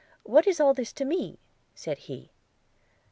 –What 0.33 0.47
is 0.47 0.59
all 0.59 0.73
this 0.73 0.91
to 0.93 1.05
me?' 1.05 1.37
said 1.75 1.99
he. 1.99 2.31